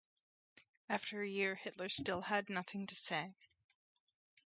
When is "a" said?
1.21-1.29